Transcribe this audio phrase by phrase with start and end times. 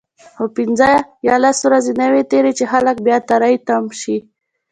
[0.35, 0.89] خو پنځه
[1.27, 4.17] یا لس ورځې نه وي تیرې چې خلک بیا تری تم شي.